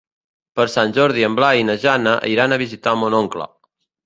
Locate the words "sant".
0.75-0.95